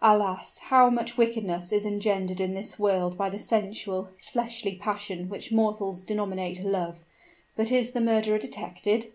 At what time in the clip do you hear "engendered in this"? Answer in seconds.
1.84-2.78